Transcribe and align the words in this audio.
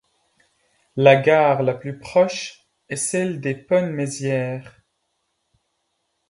La 0.95 1.15
gare 1.17 1.61
la 1.61 1.75
plus 1.75 1.99
proche 1.99 2.65
est 2.89 2.95
celle 2.95 3.39
d'Épône-Mézières. 3.39 4.81